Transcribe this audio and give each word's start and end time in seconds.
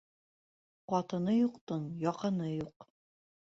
Ҡатыны 0.93 1.37
юҡтың 1.37 1.87
яҡыны 2.09 2.51
юҡ. 2.59 2.93